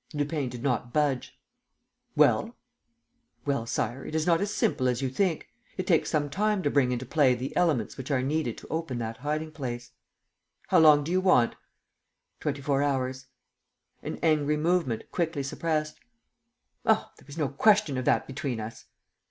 Lupin 0.15 0.49
did 0.49 0.63
not 0.63 0.91
budge. 0.91 1.39
"Well?" 2.15 2.57
"Well, 3.45 3.67
Sire, 3.67 4.03
it 4.03 4.15
is 4.15 4.25
not 4.25 4.41
as 4.41 4.51
simple 4.51 4.87
as 4.89 5.03
you 5.03 5.09
think. 5.11 5.47
It 5.77 5.85
takes 5.85 6.09
some 6.09 6.27
time 6.27 6.63
to 6.63 6.71
bring 6.71 6.91
into 6.91 7.05
play 7.05 7.35
the 7.35 7.55
elements 7.55 7.97
which 7.97 8.09
are 8.09 8.23
needed 8.23 8.57
to 8.57 8.67
open 8.69 8.97
that 8.97 9.17
hiding 9.17 9.51
place." 9.51 9.91
"How 10.69 10.79
long 10.79 11.03
do 11.03 11.11
you 11.11 11.21
want?" 11.21 11.53
"Twenty 12.39 12.61
four 12.61 12.81
hours." 12.81 13.27
An 14.01 14.17
angry 14.23 14.57
movement, 14.57 15.03
quickly 15.11 15.43
suppressed: 15.43 15.99
"Oh, 16.83 17.11
there 17.19 17.27
was 17.27 17.37
no 17.37 17.49
question 17.49 17.95
of 17.99 18.05
that 18.05 18.25
between 18.25 18.59
us!" 18.59 18.85